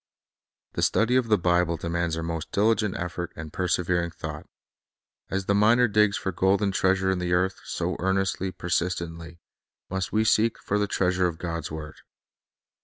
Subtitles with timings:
[0.73, 4.47] The study of the Bible demands our most diligent effort and persevering thought.
[5.29, 9.37] As the miner digs for the golden treasure in the earth, so earnestly, persist ently,
[9.91, 11.97] must we seek for the treasure of God's word.